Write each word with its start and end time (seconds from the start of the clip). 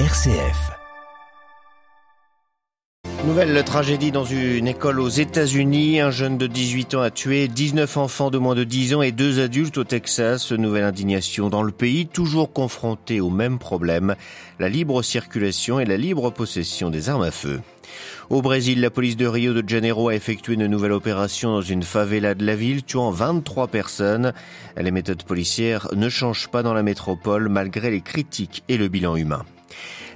RCF. 0.00 0.72
Nouvelle 3.24 3.62
tragédie 3.62 4.10
dans 4.10 4.24
une 4.24 4.66
école 4.66 4.98
aux 4.98 5.08
États-Unis. 5.08 6.00
Un 6.00 6.10
jeune 6.10 6.36
de 6.36 6.48
18 6.48 6.96
ans 6.96 7.00
a 7.00 7.12
tué 7.12 7.46
19 7.46 7.96
enfants 7.98 8.32
de 8.32 8.38
moins 8.38 8.56
de 8.56 8.64
10 8.64 8.96
ans 8.96 9.02
et 9.02 9.12
deux 9.12 9.38
adultes 9.38 9.78
au 9.78 9.84
Texas. 9.84 10.50
Nouvelle 10.50 10.82
indignation 10.82 11.48
dans 11.48 11.62
le 11.62 11.70
pays, 11.70 12.08
toujours 12.08 12.52
confronté 12.52 13.20
au 13.20 13.30
même 13.30 13.60
problème, 13.60 14.16
la 14.58 14.68
libre 14.68 15.00
circulation 15.02 15.78
et 15.78 15.84
la 15.84 15.96
libre 15.96 16.32
possession 16.32 16.90
des 16.90 17.08
armes 17.08 17.22
à 17.22 17.30
feu. 17.30 17.60
Au 18.30 18.42
Brésil, 18.42 18.80
la 18.80 18.90
police 18.90 19.16
de 19.16 19.28
Rio 19.28 19.54
de 19.54 19.68
Janeiro 19.68 20.08
a 20.08 20.16
effectué 20.16 20.54
une 20.54 20.66
nouvelle 20.66 20.90
opération 20.90 21.52
dans 21.52 21.62
une 21.62 21.84
favela 21.84 22.34
de 22.34 22.44
la 22.44 22.56
ville, 22.56 22.82
tuant 22.82 23.12
23 23.12 23.68
personnes. 23.68 24.32
Les 24.76 24.90
méthodes 24.90 25.22
policières 25.22 25.86
ne 25.94 26.08
changent 26.08 26.48
pas 26.48 26.64
dans 26.64 26.74
la 26.74 26.82
métropole 26.82 27.48
malgré 27.48 27.92
les 27.92 28.00
critiques 28.00 28.64
et 28.68 28.76
le 28.76 28.88
bilan 28.88 29.14
humain. 29.14 29.44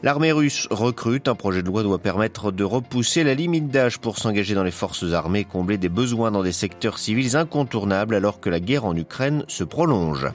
L'armée 0.03 0.33
russe 0.33 0.69
recrute. 0.71 1.29
Un 1.29 1.35
projet 1.35 1.63
de 1.63 1.67
loi 1.67 1.83
doit 1.83 1.99
permettre 1.99 2.53
de 2.53 2.65
repousser 2.65 3.25
la 3.25 3.35
limite 3.35 3.69
d'âge 3.69 3.99
pour 3.99 4.19
s'engager 4.19 4.55
dans 4.55 4.65
les 4.65 4.71
forces 4.71 5.13
armées, 5.13 5.45
combler 5.45 5.79
des 5.79 5.89
besoins 5.89 6.31
dans 6.31 6.43
des 6.43 6.53
secteurs 6.53 6.99
civils 6.99 7.37
incontournables 7.37 8.15
alors 8.15 8.41
que 8.41 8.51
la 8.51 8.61
guerre 8.61 8.85
en 8.85 8.97
Ukraine 8.97 9.45
se 9.49 9.65
prolonge. 9.65 10.29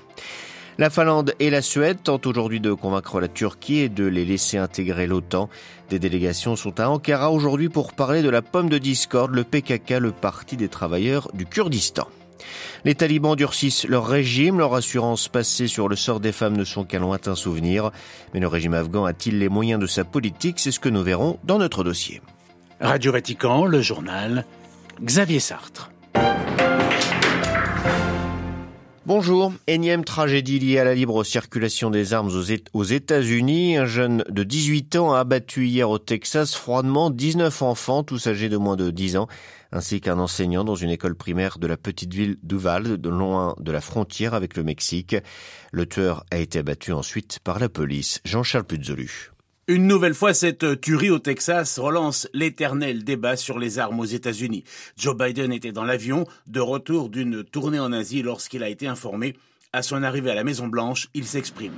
La 0.80 0.90
Finlande 0.90 1.36
et 1.40 1.52
la 1.52 1.62
Suède 1.62 2.00
tentent 2.04 2.26
aujourd'hui 2.26 2.60
de 2.60 2.74
convaincre 2.74 3.20
la 3.20 3.28
Turquie 3.28 3.78
et 3.78 3.90
de 3.90 4.06
les 4.06 4.26
laisser 4.26 4.58
intégrer 4.58 5.06
l'OTAN. 5.06 5.48
Des 5.92 6.00
délégations 6.00 6.56
sont 6.56 6.80
à 6.80 6.90
Ankara 6.90 7.32
aujourd'hui 7.32 7.70
pour 7.70 7.94
parler 7.94 8.24
de 8.24 8.30
la 8.30 8.42
pomme 8.42 8.70
de 8.70 8.80
discorde, 8.80 9.36
le 9.36 9.44
PKK, 9.44 9.92
le 10.00 10.12
Parti 10.12 10.58
des 10.58 10.70
travailleurs 10.70 11.30
du 11.36 11.46
Kurdistan. 11.46 12.08
Les 12.86 12.96
talibans 12.96 13.36
durcissent 13.36 13.86
leur 13.88 14.08
régime, 14.08 14.60
leur 14.60 14.74
assurance 14.74 15.28
passée 15.28 15.68
sur 15.68 15.88
le 15.88 15.96
sort 15.96 16.20
des 16.20 16.32
femmes 16.32 16.58
ne 16.58 16.64
sont 16.64 16.84
qu'un 16.84 17.00
lointain 17.00 17.36
souvenir. 17.36 17.92
Mais 18.34 18.40
le 18.40 18.48
régime 18.48 18.74
afghan 18.74 19.06
a-t-il 19.06 19.40
les 19.40 19.50
moyens 19.50 19.80
de 19.80 19.88
sa 19.88 20.04
politique? 20.04 20.60
C'est 20.60 20.72
ce 20.72 20.80
que 20.80 20.90
nous 20.90 21.04
verrons 21.04 21.40
dans 21.44 21.60
notre 21.60 21.84
dossier. 21.84 22.22
Radio 22.82 23.14
Vatican, 23.14 23.66
le 23.66 23.82
journal, 23.82 24.46
Xavier 25.02 25.40
Sartre. 25.40 25.93
Bonjour. 29.06 29.52
Énième 29.68 30.06
tragédie 30.06 30.60
liée 30.60 30.80
à 30.80 30.86
la 30.86 30.96
libre 30.96 31.26
circulation 31.26 31.90
des 31.90 32.14
armes 32.14 32.32
aux 32.72 32.84
États-Unis. 32.84 33.76
Un 33.76 33.86
jeune 33.86 34.24
de 34.30 34.44
18 34.44 34.96
ans 34.96 35.14
a 35.14 35.20
abattu 35.20 35.68
hier 35.68 35.90
au 35.90 36.00
Texas 36.00 36.56
froidement 36.56 37.10
19 37.10 37.64
enfants, 37.64 38.04
tous 38.04 38.28
âgés 38.28 38.48
de 38.48 38.56
moins 38.56 38.78
de 38.78 38.92
10 38.92 39.18
ans, 39.18 39.28
ainsi 39.74 40.00
qu'un 40.00 40.20
enseignant 40.20 40.64
dans 40.64 40.76
une 40.76 40.90
école 40.90 41.16
primaire 41.16 41.60
de 41.60 41.68
la 41.68 41.76
petite 41.76 42.14
ville 42.14 42.38
d'Uvalde, 42.44 43.06
loin 43.06 43.56
de 43.60 43.74
la 43.74 43.82
frontière 43.82 44.34
avec 44.34 44.56
le 44.56 44.64
Mexique. 44.64 45.18
Le 45.74 45.86
tueur 45.86 46.24
a 46.32 46.38
été 46.38 46.60
abattu 46.60 46.94
ensuite 46.94 47.40
par 47.44 47.60
la 47.60 47.68
police. 47.68 48.22
Jean-Charles 48.24 48.64
Puzolu. 48.64 49.33
Une 49.70 49.88
nouvelle 49.88 50.14
fois, 50.14 50.34
cette 50.34 50.82
tuerie 50.82 51.10
au 51.10 51.20
Texas 51.20 51.80
relance 51.80 52.28
l'éternel 52.34 53.06
débat 53.06 53.38
sur 53.38 53.58
les 53.58 53.80
armes 53.80 54.02
aux 54.02 54.06
États-Unis. 54.06 54.66
Joe 54.98 55.16
Biden 55.16 55.54
était 55.54 55.72
dans 55.72 55.86
l'avion, 55.86 56.26
de 56.48 56.60
retour 56.60 57.08
d'une 57.08 57.46
tournée 57.46 57.80
en 57.80 57.94
Asie 57.94 58.24
lorsqu'il 58.24 58.62
a 58.62 58.68
été 58.68 58.88
informé. 58.88 59.38
À 59.72 59.82
son 59.82 60.04
arrivée 60.04 60.32
à 60.32 60.36
la 60.36 60.44
Maison 60.44 60.68
Blanche, 60.68 61.08
il 61.14 61.24
s'exprime. 61.24 61.72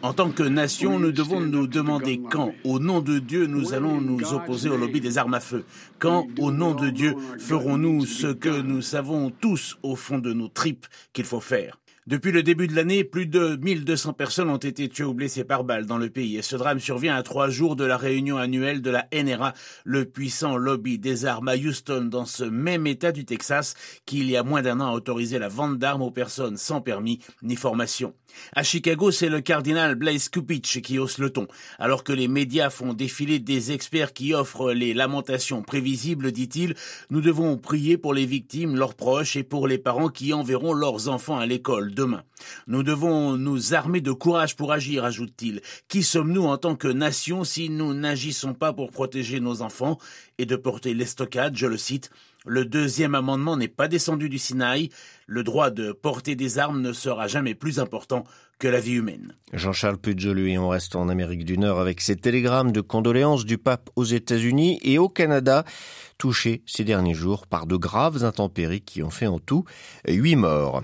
En 0.00 0.14
tant 0.14 0.30
que 0.30 0.42
nation, 0.42 0.98
nous 0.98 1.12
devons 1.12 1.40
nous 1.40 1.66
demander 1.66 2.22
quand, 2.30 2.54
au 2.64 2.78
nom 2.78 3.00
de 3.00 3.18
Dieu, 3.18 3.44
nous 3.44 3.74
allons 3.74 4.00
nous 4.00 4.32
opposer 4.32 4.70
au 4.70 4.78
lobby 4.78 5.02
des 5.02 5.18
armes 5.18 5.34
à 5.34 5.40
feu. 5.40 5.66
Quand, 5.98 6.26
au 6.38 6.50
nom 6.50 6.72
de 6.72 6.88
Dieu, 6.88 7.14
ferons-nous 7.38 8.06
ce 8.06 8.28
que 8.28 8.62
nous 8.62 8.80
savons 8.80 9.30
tous 9.30 9.76
au 9.82 9.96
fond 9.96 10.18
de 10.18 10.32
nos 10.32 10.48
tripes 10.48 10.86
qu'il 11.12 11.26
faut 11.26 11.40
faire? 11.40 11.78
Depuis 12.08 12.32
le 12.32 12.42
début 12.42 12.68
de 12.68 12.74
l'année, 12.74 13.04
plus 13.04 13.26
de 13.26 13.56
1200 13.56 14.14
personnes 14.14 14.48
ont 14.48 14.56
été 14.56 14.88
tuées 14.88 15.04
ou 15.04 15.12
blessées 15.12 15.44
par 15.44 15.62
balles 15.62 15.84
dans 15.84 15.98
le 15.98 16.08
pays. 16.08 16.38
Et 16.38 16.42
ce 16.42 16.56
drame 16.56 16.80
survient 16.80 17.14
à 17.14 17.22
trois 17.22 17.50
jours 17.50 17.76
de 17.76 17.84
la 17.84 17.98
réunion 17.98 18.38
annuelle 18.38 18.80
de 18.80 18.88
la 18.88 19.06
NRA, 19.12 19.52
le 19.84 20.06
puissant 20.06 20.56
lobby 20.56 20.98
des 20.98 21.26
armes 21.26 21.48
à 21.48 21.56
Houston, 21.56 22.06
dans 22.10 22.24
ce 22.24 22.44
même 22.44 22.86
État 22.86 23.12
du 23.12 23.26
Texas, 23.26 23.74
qui 24.06 24.20
il 24.20 24.30
y 24.30 24.38
a 24.38 24.42
moins 24.42 24.62
d'un 24.62 24.80
an 24.80 24.86
a 24.86 24.92
autorisé 24.92 25.38
la 25.38 25.48
vente 25.48 25.78
d'armes 25.78 26.00
aux 26.00 26.10
personnes 26.10 26.56
sans 26.56 26.80
permis 26.80 27.18
ni 27.42 27.56
formation. 27.56 28.14
À 28.54 28.62
Chicago, 28.62 29.10
c'est 29.10 29.28
le 29.28 29.40
cardinal 29.40 29.94
Blaise 29.94 30.28
Kupich 30.28 30.80
qui 30.80 30.98
hausse 30.98 31.18
le 31.18 31.30
ton. 31.30 31.46
Alors 31.78 32.04
que 32.04 32.12
les 32.12 32.28
médias 32.28 32.70
font 32.70 32.94
défiler 32.94 33.38
des 33.38 33.72
experts 33.72 34.12
qui 34.12 34.34
offrent 34.34 34.72
les 34.72 34.94
lamentations 34.94 35.62
prévisibles, 35.62 36.32
dit-il, 36.32 36.74
nous 37.10 37.20
devons 37.20 37.56
prier 37.58 37.98
pour 37.98 38.14
les 38.14 38.26
victimes, 38.26 38.76
leurs 38.76 38.94
proches 38.94 39.36
et 39.36 39.42
pour 39.42 39.68
les 39.68 39.78
parents 39.78 40.08
qui 40.08 40.32
enverront 40.32 40.72
leurs 40.72 41.08
enfants 41.08 41.38
à 41.38 41.46
l'école 41.46 41.94
demain. 41.98 42.22
Nous 42.68 42.84
devons 42.84 43.36
nous 43.36 43.74
armer 43.74 44.00
de 44.00 44.12
courage 44.12 44.54
pour 44.54 44.72
agir, 44.72 45.04
ajoute-t-il. 45.04 45.60
Qui 45.88 46.04
sommes-nous 46.04 46.44
en 46.44 46.56
tant 46.56 46.76
que 46.76 46.86
nation 46.86 47.42
si 47.42 47.70
nous 47.70 47.92
n'agissons 47.92 48.54
pas 48.54 48.72
pour 48.72 48.92
protéger 48.92 49.40
nos 49.40 49.62
enfants 49.62 49.98
et 50.38 50.46
de 50.46 50.54
porter 50.54 50.94
l'estocade, 50.94 51.56
je 51.56 51.66
le 51.66 51.76
cite, 51.76 52.10
le 52.46 52.64
deuxième 52.64 53.14
amendement 53.14 53.56
n'est 53.56 53.68
pas 53.68 53.88
descendu 53.88 54.28
du 54.28 54.38
Sinaï. 54.38 54.90
Le 55.26 55.42
droit 55.42 55.70
de 55.70 55.92
porter 55.92 56.36
des 56.36 56.58
armes 56.58 56.80
ne 56.80 56.92
sera 56.92 57.26
jamais 57.26 57.54
plus 57.54 57.80
important 57.80 58.24
que 58.58 58.68
la 58.68 58.80
vie 58.80 58.94
humaine. 58.94 59.34
Jean-Charles 59.52 59.98
Pujolu 59.98 60.50
et 60.50 60.58
on 60.58 60.68
reste 60.68 60.96
en 60.96 61.08
Amérique 61.08 61.44
du 61.44 61.58
Nord 61.58 61.80
avec 61.80 62.00
ces 62.00 62.16
télégrammes 62.16 62.72
de 62.72 62.80
condoléances 62.80 63.44
du 63.44 63.58
pape 63.58 63.90
aux 63.96 64.04
États-Unis 64.04 64.78
et 64.82 64.98
au 64.98 65.08
Canada, 65.08 65.64
touchés 66.16 66.62
ces 66.64 66.84
derniers 66.84 67.14
jours 67.14 67.46
par 67.46 67.66
de 67.66 67.76
graves 67.76 68.24
intempéries 68.24 68.80
qui 68.80 69.02
ont 69.02 69.10
fait 69.10 69.26
en 69.26 69.38
tout 69.38 69.64
huit 70.06 70.36
morts. 70.36 70.82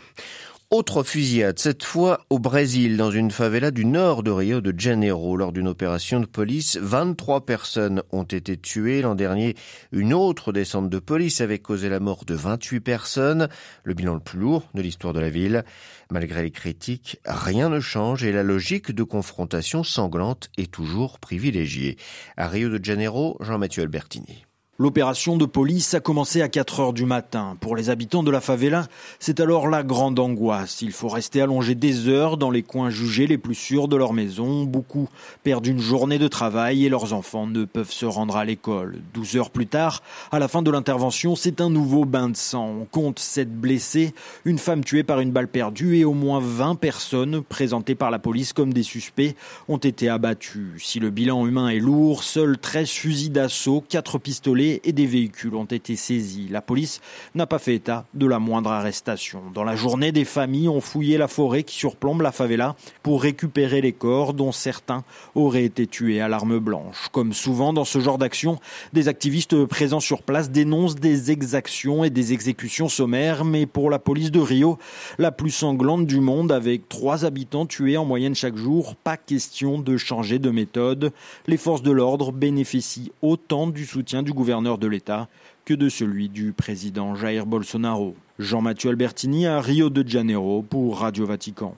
Autre 0.75 1.05
fusillade, 1.05 1.61
cette 1.61 1.85
fois 1.85 2.27
au 2.31 2.41
Brésil, 2.41 2.97
dans 2.97 3.13
une 3.13 3.31
favela 3.31 3.71
du 3.71 3.85
nord 3.85 4.25
de 4.25 4.33
Rio 4.33 4.61
de 4.61 4.75
Janeiro. 4.77 5.37
Lors 5.37 5.53
d'une 5.53 5.69
opération 5.69 6.19
de 6.19 6.27
police, 6.27 6.79
23 6.83 7.47
personnes 7.47 8.03
ont 8.11 8.25
été 8.25 8.57
tuées. 8.57 9.01
L'an 9.01 9.15
dernier, 9.15 9.55
une 9.93 10.13
autre 10.13 10.53
descente 10.53 10.91
de 10.91 10.99
police 10.99 11.41
avait 11.41 11.61
causé 11.61 11.89
la 11.89 12.01
mort 12.01 12.25
de 12.25 12.35
28 12.35 12.81
personnes. 12.81 13.49
Le 13.85 13.95
bilan 13.95 14.15
le 14.15 14.21
plus 14.21 14.41
lourd 14.41 14.69
de 14.75 14.83
l'histoire 14.83 15.13
de 15.13 15.21
la 15.21 15.31
ville. 15.31 15.65
Malgré 16.11 16.43
les 16.43 16.51
critiques, 16.51 17.21
rien 17.25 17.69
ne 17.69 17.79
change 17.79 18.25
et 18.25 18.33
la 18.33 18.43
logique 18.43 18.91
de 18.91 19.05
confrontation 19.05 19.85
sanglante 19.85 20.51
est 20.59 20.73
toujours 20.73 21.21
privilégiée. 21.21 21.99
À 22.37 22.49
Rio 22.49 22.69
de 22.69 22.85
Janeiro, 22.85 23.37
Jean-Mathieu 23.39 23.85
Albertini. 23.85 24.45
L'opération 24.77 25.37
de 25.37 25.47
police 25.47 25.95
a 25.95 26.01
commencé 26.01 26.43
à 26.43 26.49
4 26.49 26.81
heures 26.81 26.93
du 26.93 27.05
matin. 27.05 27.57
Pour 27.61 27.77
les 27.77 27.91
habitants 27.91 28.25
de 28.25 28.33
la 28.33 28.41
favela, 28.41 28.89
c'est 29.21 29.39
alors 29.39 29.69
la 29.69 29.85
grande 29.85 30.19
angoisse. 30.19 30.83
Il 30.83 30.91
faut 30.91 31.07
rester 31.07 31.41
allongé 31.41 31.77
des 31.77 32.09
heures 32.09 32.37
dans 32.37 32.51
les 32.51 32.65
coins 32.65 32.91
jugés 32.91 33.29
les 33.29 33.39
plus 33.39 33.55
sûrs 33.55 33.87
de 33.87 33.95
leur 33.95 34.13
maison. 34.13 34.65
Beaucoup 34.65 35.09
perdent 35.45 35.69
une 35.69 35.79
journée 35.79 36.19
de 36.19 36.27
travail 36.27 36.85
et 36.85 36.89
leurs 36.89 37.13
enfants 37.13 37.47
ne 37.47 37.65
peuvent 37.65 37.93
se 37.93 38.05
rendre 38.05 38.37
à 38.37 38.45
l'école. 38.45 38.97
12 39.15 39.37
heures 39.37 39.51
plus 39.51 39.69
tard, 39.69 40.03
à 40.33 40.41
la 40.41 40.49
fin 40.49 40.61
de 40.61 40.73
l'intervention, 40.73 41.37
c'est 41.37 41.61
un 41.61 41.71
nouveau 41.71 42.05
bain 42.05 42.29
de 42.29 42.37
sang. 42.37 42.75
On 42.81 42.85
compte 42.85 43.21
7 43.21 43.57
blessés, 43.57 44.13
une 44.45 44.59
femme 44.59 44.83
tuée 44.83 45.05
par 45.05 45.21
une 45.21 45.31
balle 45.31 45.47
perdue 45.47 45.99
et 45.99 46.05
au 46.05 46.15
moins 46.15 46.41
20 46.43 46.75
personnes 46.75 47.45
présentées 47.45 47.95
par 47.95 48.11
la 48.11 48.19
police 48.19 48.53
comme 48.53 48.75
des 48.75 48.83
suspects 48.83 49.37
ont 49.69 49.77
été 49.77 50.09
abattues. 50.09 50.81
Si 50.81 50.99
le 50.99 51.11
bilan 51.11 51.47
humain 51.47 51.69
est 51.69 51.79
lourd, 51.79 52.25
seuls 52.25 52.59
13 52.59 52.91
fusils 52.91 53.31
d'assaut, 53.31 53.85
4 53.89 54.19
pistolets 54.19 54.64
et 54.85 54.93
des 54.93 55.07
véhicules 55.07 55.55
ont 55.55 55.65
été 55.65 55.97
saisis. 55.97 56.49
La 56.51 56.63
police 56.63 57.01
n'a 57.35 57.47
pas 57.47 57.59
fait 57.59 57.75
état 57.75 58.07
de 58.15 58.27
la 58.27 58.39
moindre 58.39 58.71
arrestation. 58.71 59.43
Dans 59.53 59.65
la 59.65 59.77
journée, 59.77 60.13
des 60.13 60.25
familles 60.25 60.69
ont 60.69 60.81
fouillé 60.81 61.19
la 61.19 61.29
forêt 61.29 61.63
qui 61.63 61.77
surplombe 61.77 62.23
la 62.23 62.33
favela 62.33 62.77
pour 63.03 63.23
récupérer 63.23 63.81
les 63.81 63.93
corps 63.93 64.35
dont 64.35 64.53
certains 64.53 65.05
auraient 65.35 65.65
été 65.65 65.87
tués 65.87 66.21
à 66.21 66.29
l'arme 66.29 66.59
blanche. 66.59 67.09
Comme 67.13 67.33
souvent 67.33 67.73
dans 67.73 67.85
ce 67.85 67.99
genre 67.99 68.19
d'action, 68.19 68.59
des 68.93 69.09
activistes 69.09 69.65
présents 69.67 70.01
sur 70.01 70.23
place 70.23 70.51
dénoncent 70.51 70.97
des 70.97 71.31
exactions 71.31 72.05
et 72.05 72.11
des 72.11 72.33
exécutions 72.33 72.89
sommaires, 72.89 73.45
mais 73.45 73.67
pour 73.67 73.91
la 73.91 73.99
police 73.99 74.31
de 74.31 74.41
Rio, 74.41 74.79
la 75.19 75.33
plus 75.33 75.51
sanglante 75.51 76.07
du 76.07 76.21
monde 76.21 76.53
avec 76.53 76.89
trois 76.89 77.25
habitants 77.25 77.67
tués 77.67 77.97
en 77.97 78.05
moyenne 78.05 78.35
chaque 78.35 78.57
jour, 78.57 78.97
pas 78.97 79.17
question 79.17 79.79
de 79.79 79.97
changer 79.97 80.39
de 80.39 80.51
méthode. 80.51 81.13
Les 81.47 81.57
forces 81.57 81.83
de 81.83 81.91
l'ordre 81.91 82.33
bénéficient 82.33 83.13
autant 83.23 83.67
du 83.67 83.85
soutien 83.85 84.23
du 84.23 84.33
gouvernement 84.33 84.54
de 84.63 84.87
l'État 84.87 85.29
que 85.65 85.75
de 85.75 85.89
celui 85.89 86.29
du 86.29 86.53
président 86.53 87.15
Jair 87.15 87.47
Bolsonaro. 87.47 88.15
Jean-Mathieu 88.39 88.91
Albertini 88.91 89.47
à 89.47 89.61
Rio 89.61 89.91
de 89.91 90.07
Janeiro 90.07 90.63
pour 90.63 91.01
Radio 91.01 91.27
Vatican. 91.27 91.75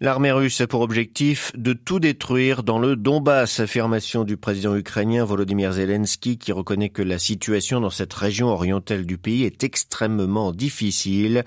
L'armée 0.00 0.30
russe 0.30 0.60
a 0.60 0.68
pour 0.68 0.82
objectif 0.82 1.50
de 1.56 1.72
tout 1.72 1.98
détruire 1.98 2.62
dans 2.62 2.78
le 2.78 2.94
Donbass, 2.94 3.58
affirmation 3.58 4.22
du 4.22 4.36
président 4.36 4.76
ukrainien 4.76 5.24
Volodymyr 5.24 5.72
Zelensky 5.72 6.38
qui 6.38 6.52
reconnaît 6.52 6.88
que 6.88 7.02
la 7.02 7.18
situation 7.18 7.80
dans 7.80 7.90
cette 7.90 8.14
région 8.14 8.46
orientale 8.46 9.06
du 9.06 9.18
pays 9.18 9.42
est 9.42 9.64
extrêmement 9.64 10.52
difficile. 10.52 11.42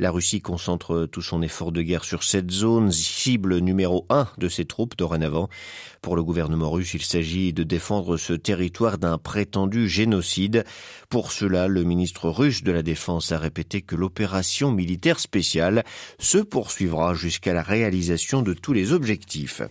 La 0.00 0.10
Russie 0.10 0.40
concentre 0.40 1.06
tout 1.12 1.22
son 1.22 1.42
effort 1.42 1.70
de 1.70 1.80
guerre 1.80 2.02
sur 2.02 2.24
cette 2.24 2.50
zone, 2.50 2.90
cible 2.90 3.58
numéro 3.58 4.04
un 4.10 4.26
de 4.36 4.48
ses 4.48 4.64
troupes 4.64 4.96
dorénavant. 4.96 5.48
Pour 6.00 6.16
le 6.16 6.24
gouvernement 6.24 6.72
russe, 6.72 6.94
il 6.94 7.02
s'agit 7.02 7.52
de 7.52 7.62
défendre 7.62 8.16
ce 8.16 8.32
territoire 8.32 8.98
d'un 8.98 9.16
prétendu 9.16 9.88
génocide. 9.88 10.64
Pour 11.08 11.30
cela, 11.30 11.68
le 11.68 11.84
ministre 11.84 12.28
russe 12.28 12.64
de 12.64 12.72
la 12.72 12.82
Défense 12.82 13.30
a 13.30 13.38
répété 13.38 13.80
que 13.80 13.94
l'opération 13.94 14.72
militaire 14.72 15.20
spéciale 15.20 15.84
se 16.18 16.38
poursuivra 16.38 17.14
jusqu'à 17.14 17.52
la 17.52 17.62
réalisation 17.62 17.91
de 17.92 18.54
tous 18.54 18.72
les 18.72 18.92
objectifs. 18.92 19.62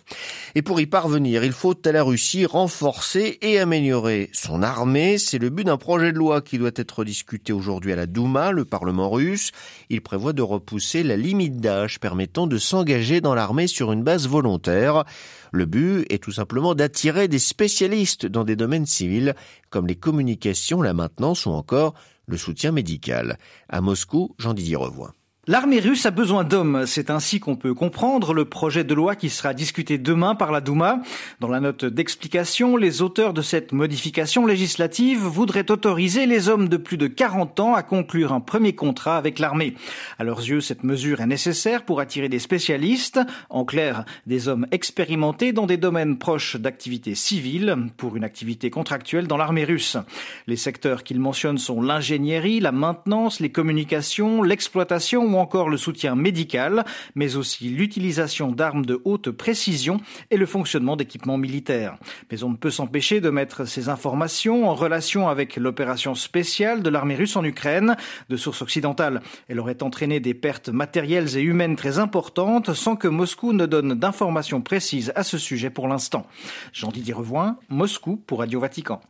Et 0.53 0.61
pour 0.61 0.79
y 0.79 0.85
parvenir, 0.85 1.43
il 1.43 1.51
faut 1.51 1.75
à 1.85 1.91
la 1.91 2.03
Russie 2.03 2.45
renforcer 2.45 3.39
et 3.41 3.59
améliorer 3.59 4.29
son 4.31 4.61
armée. 4.61 5.17
C'est 5.17 5.39
le 5.39 5.49
but 5.49 5.63
d'un 5.63 5.77
projet 5.77 6.11
de 6.11 6.17
loi 6.17 6.41
qui 6.41 6.57
doit 6.57 6.71
être 6.75 7.03
discuté 7.03 7.51
aujourd'hui 7.51 7.93
à 7.93 7.95
la 7.95 8.05
Douma, 8.05 8.51
le 8.51 8.63
Parlement 8.63 9.09
russe. 9.09 9.51
Il 9.89 10.01
prévoit 10.01 10.33
de 10.33 10.41
repousser 10.43 11.03
la 11.03 11.17
limite 11.17 11.57
d'âge 11.57 11.99
permettant 11.99 12.45
de 12.45 12.57
s'engager 12.57 13.21
dans 13.21 13.33
l'armée 13.33 13.67
sur 13.67 13.91
une 13.91 14.03
base 14.03 14.27
volontaire. 14.27 15.03
Le 15.51 15.65
but 15.65 16.05
est 16.09 16.23
tout 16.23 16.31
simplement 16.31 16.75
d'attirer 16.75 17.27
des 17.27 17.39
spécialistes 17.39 18.25
dans 18.25 18.43
des 18.43 18.55
domaines 18.55 18.85
civils 18.85 19.35
comme 19.69 19.87
les 19.87 19.95
communications, 19.95 20.81
la 20.81 20.93
maintenance 20.93 21.45
ou 21.45 21.51
encore 21.51 21.95
le 22.27 22.37
soutien 22.37 22.71
médical. 22.71 23.37
À 23.67 23.81
Moscou, 23.81 24.35
Jean-Didier 24.37 24.75
Revoin. 24.75 25.11
L'armée 25.47 25.79
russe 25.79 26.05
a 26.05 26.11
besoin 26.11 26.43
d'hommes, 26.43 26.85
c'est 26.85 27.09
ainsi 27.09 27.39
qu'on 27.39 27.55
peut 27.55 27.73
comprendre 27.73 28.35
le 28.35 28.45
projet 28.45 28.83
de 28.83 28.93
loi 28.93 29.15
qui 29.15 29.31
sera 29.31 29.55
discuté 29.55 29.97
demain 29.97 30.35
par 30.35 30.51
la 30.51 30.61
Douma. 30.61 31.01
Dans 31.39 31.47
la 31.47 31.59
note 31.59 31.83
d'explication, 31.83 32.77
les 32.77 33.01
auteurs 33.01 33.33
de 33.33 33.41
cette 33.41 33.71
modification 33.71 34.45
législative 34.45 35.21
voudraient 35.21 35.71
autoriser 35.71 36.27
les 36.27 36.47
hommes 36.47 36.69
de 36.69 36.77
plus 36.77 36.97
de 36.97 37.07
40 37.07 37.59
ans 37.59 37.73
à 37.73 37.81
conclure 37.81 38.33
un 38.33 38.39
premier 38.39 38.75
contrat 38.75 39.17
avec 39.17 39.39
l'armée. 39.39 39.73
À 40.19 40.23
leurs 40.23 40.41
yeux, 40.41 40.61
cette 40.61 40.83
mesure 40.83 41.21
est 41.21 41.25
nécessaire 41.25 41.85
pour 41.85 42.01
attirer 42.01 42.29
des 42.29 42.37
spécialistes, 42.37 43.19
en 43.49 43.65
clair, 43.65 44.05
des 44.27 44.47
hommes 44.47 44.67
expérimentés 44.69 45.53
dans 45.53 45.65
des 45.65 45.77
domaines 45.77 46.19
proches 46.19 46.55
d'activités 46.57 47.15
civiles 47.15 47.87
pour 47.97 48.15
une 48.15 48.23
activité 48.23 48.69
contractuelle 48.69 49.25
dans 49.25 49.37
l'armée 49.37 49.63
russe. 49.63 49.97
Les 50.45 50.55
secteurs 50.55 51.03
qu'ils 51.03 51.19
mentionnent 51.19 51.57
sont 51.57 51.81
l'ingénierie, 51.81 52.59
la 52.59 52.71
maintenance, 52.71 53.39
les 53.39 53.51
communications, 53.51 54.43
l'exploitation 54.43 55.30
ou 55.31 55.37
encore 55.37 55.69
le 55.69 55.77
soutien 55.77 56.15
médical, 56.15 56.85
mais 57.15 57.35
aussi 57.35 57.69
l'utilisation 57.69 58.51
d'armes 58.51 58.85
de 58.85 59.01
haute 59.03 59.31
précision 59.31 59.99
et 60.29 60.37
le 60.37 60.45
fonctionnement 60.45 60.95
d'équipements 60.95 61.37
militaires. 61.37 61.97
Mais 62.31 62.43
on 62.43 62.49
ne 62.49 62.55
peut 62.55 62.71
s'empêcher 62.71 63.21
de 63.21 63.29
mettre 63.29 63.65
ces 63.65 63.89
informations 63.89 64.69
en 64.69 64.75
relation 64.75 65.27
avec 65.27 65.55
l'opération 65.55 66.15
spéciale 66.15 66.83
de 66.83 66.89
l'armée 66.89 67.15
russe 67.15 67.35
en 67.35 67.43
Ukraine. 67.43 67.95
De 68.29 68.37
source 68.37 68.61
occidentale, 68.61 69.21
elle 69.47 69.59
aurait 69.59 69.83
entraîné 69.83 70.19
des 70.19 70.33
pertes 70.33 70.69
matérielles 70.69 71.37
et 71.37 71.41
humaines 71.41 71.75
très 71.75 71.99
importantes 71.99 72.73
sans 72.73 72.95
que 72.95 73.07
Moscou 73.07 73.53
ne 73.53 73.65
donne 73.65 73.93
d'informations 73.93 74.61
précises 74.61 75.11
à 75.15 75.23
ce 75.23 75.37
sujet 75.37 75.69
pour 75.69 75.87
l'instant. 75.87 76.25
Jean-Didier 76.73 77.13
Revoin, 77.13 77.57
Moscou 77.69 78.17
pour 78.17 78.39
Radio 78.39 78.59
Vatican. 78.59 79.01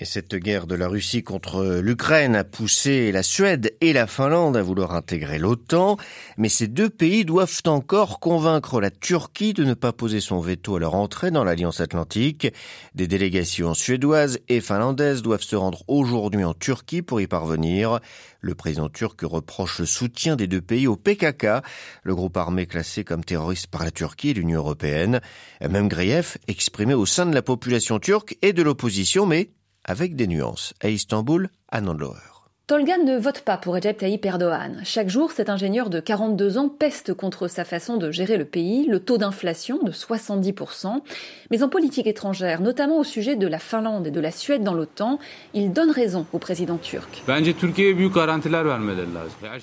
Et 0.00 0.04
cette 0.06 0.34
guerre 0.34 0.66
de 0.66 0.74
la 0.74 0.88
Russie 0.88 1.22
contre 1.22 1.78
l'Ukraine 1.80 2.34
a 2.34 2.42
poussé 2.42 3.12
la 3.12 3.22
Suède 3.22 3.76
et 3.80 3.92
la 3.92 4.08
Finlande 4.08 4.56
à 4.56 4.62
vouloir 4.62 4.92
intégrer 4.92 5.38
l'OTAN, 5.38 5.98
mais 6.36 6.48
ces 6.48 6.66
deux 6.66 6.90
pays 6.90 7.24
doivent 7.24 7.62
encore 7.66 8.18
convaincre 8.18 8.80
la 8.80 8.90
Turquie 8.90 9.52
de 9.52 9.62
ne 9.62 9.72
pas 9.72 9.92
poser 9.92 10.18
son 10.18 10.40
veto 10.40 10.74
à 10.74 10.80
leur 10.80 10.96
entrée 10.96 11.30
dans 11.30 11.44
l'Alliance 11.44 11.78
Atlantique. 11.78 12.52
Des 12.96 13.06
délégations 13.06 13.72
suédoises 13.72 14.40
et 14.48 14.60
finlandaises 14.60 15.22
doivent 15.22 15.42
se 15.42 15.54
rendre 15.54 15.84
aujourd'hui 15.86 16.42
en 16.42 16.54
Turquie 16.54 17.02
pour 17.02 17.20
y 17.20 17.28
parvenir. 17.28 18.00
Le 18.40 18.56
président 18.56 18.88
turc 18.88 19.20
reproche 19.22 19.78
le 19.78 19.86
soutien 19.86 20.34
des 20.34 20.48
deux 20.48 20.60
pays 20.60 20.88
au 20.88 20.96
PKK, 20.96 21.62
le 22.02 22.14
groupe 22.16 22.36
armé 22.36 22.66
classé 22.66 23.04
comme 23.04 23.24
terroriste 23.24 23.68
par 23.68 23.84
la 23.84 23.92
Turquie 23.92 24.30
et 24.30 24.34
l'Union 24.34 24.58
européenne. 24.58 25.20
Même 25.60 25.86
grief 25.86 26.36
exprimé 26.48 26.94
au 26.94 27.06
sein 27.06 27.26
de 27.26 27.34
la 27.34 27.42
population 27.42 28.00
turque 28.00 28.36
et 28.42 28.52
de 28.52 28.62
l'opposition, 28.64 29.24
mais 29.24 29.50
avec 29.84 30.16
des 30.16 30.26
nuances. 30.26 30.74
À 30.80 30.88
Istanbul, 30.88 31.48
à 31.68 31.80
Nandlower. 31.80 32.33
Tolga 32.66 32.96
ne 32.96 33.18
vote 33.18 33.42
pas 33.42 33.58
pour 33.58 33.74
Recep 33.74 33.98
Tayyip 33.98 34.24
Erdogan. 34.24 34.80
Chaque 34.84 35.10
jour, 35.10 35.32
cet 35.32 35.50
ingénieur 35.50 35.90
de 35.90 36.00
42 36.00 36.56
ans 36.56 36.70
peste 36.70 37.12
contre 37.12 37.46
sa 37.46 37.62
façon 37.62 37.98
de 37.98 38.10
gérer 38.10 38.38
le 38.38 38.46
pays, 38.46 38.86
le 38.86 39.00
taux 39.00 39.18
d'inflation 39.18 39.82
de 39.82 39.92
70%. 39.92 41.02
Mais 41.50 41.62
en 41.62 41.68
politique 41.68 42.06
étrangère, 42.06 42.62
notamment 42.62 42.98
au 42.98 43.04
sujet 43.04 43.36
de 43.36 43.46
la 43.46 43.58
Finlande 43.58 44.06
et 44.06 44.10
de 44.10 44.18
la 44.18 44.30
Suède 44.30 44.62
dans 44.62 44.72
l'OTAN, 44.72 45.18
il 45.52 45.74
donne 45.74 45.90
raison 45.90 46.24
au 46.32 46.38
président 46.38 46.78
turc. 46.78 47.22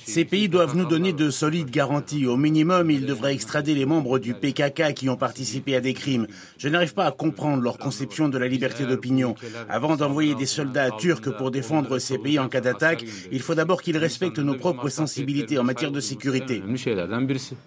Ces 0.05 0.25
pays 0.25 0.47
doivent 0.47 0.77
nous 0.77 0.85
donner 0.85 1.11
de 1.11 1.31
solides 1.31 1.71
garanties. 1.71 2.27
Au 2.27 2.37
minimum, 2.37 2.91
ils 2.91 3.07
devraient 3.07 3.33
extrader 3.33 3.73
les 3.73 3.87
membres 3.87 4.19
du 4.19 4.35
PKK 4.35 4.93
qui 4.93 5.09
ont 5.09 5.17
participé 5.17 5.75
à 5.75 5.81
des 5.81 5.95
crimes. 5.95 6.27
Je 6.59 6.69
n'arrive 6.69 6.93
pas 6.93 7.07
à 7.07 7.11
comprendre 7.11 7.63
leur 7.63 7.79
conception 7.79 8.29
de 8.29 8.37
la 8.37 8.47
liberté 8.47 8.85
d'opinion. 8.85 9.33
Avant 9.69 9.95
d'envoyer 9.95 10.35
des 10.35 10.45
soldats 10.45 10.91
turcs 10.91 11.35
pour 11.35 11.49
défendre 11.49 11.97
ces 11.97 12.19
pays 12.19 12.37
en 12.37 12.47
cas 12.47 12.61
d'attaque, 12.61 12.90
il 13.31 13.39
faut 13.39 13.55
d'abord 13.55 13.81
qu'ils 13.81 13.97
respectent 13.97 14.39
nos 14.39 14.55
propres 14.55 14.89
sensibilités 14.89 15.57
en 15.57 15.63
matière 15.63 15.91
de 15.91 15.99
sécurité. 15.99 16.61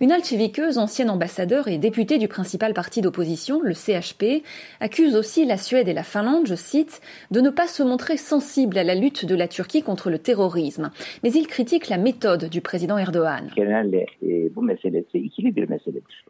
Une 0.00 0.12
alchevikeuse, 0.12 0.79
ancienne 0.79 1.11
ambassadeur 1.11 1.69
et 1.69 1.79
députée 1.79 2.19
du 2.19 2.29
principal 2.29 2.75
parti 2.75 3.00
d'opposition, 3.00 3.61
le 3.62 3.75
CHP, 3.75 4.43
accuse 4.81 5.15
aussi 5.15 5.44
la 5.44 5.56
Suède 5.56 5.88
et 5.88 5.93
la 5.93 6.03
Finlande, 6.03 6.47
je 6.47 6.55
cite, 6.55 7.00
de 7.31 7.41
ne 7.41 7.50
pas 7.50 7.67
se 7.67 7.82
montrer 7.82 8.17
sensibles 8.17 8.79
à 8.79 8.85
la 8.85 8.94
lutte 8.94 9.25
de 9.25 9.35
la 9.35 9.49
Turquie 9.49 9.82
contre 9.82 10.11
le 10.11 10.19
terrorisme. 10.19 10.91
Mais 11.23 11.32
il 11.32 11.47
critique 11.47 11.88
la 11.88 11.99
méthode 11.99 12.49
du 12.49 12.61
président 12.61 12.99
Erdogan. 12.99 13.50